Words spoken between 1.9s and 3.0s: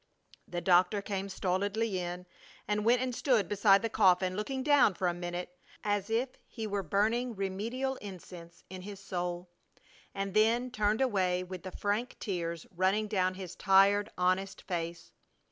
in and